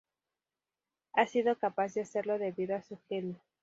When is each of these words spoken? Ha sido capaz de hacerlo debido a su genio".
Ha 1.13 1.27
sido 1.27 1.55
capaz 1.59 1.93
de 1.93 2.01
hacerlo 2.01 2.39
debido 2.39 2.75
a 2.75 2.81
su 2.81 2.97
genio". 3.07 3.39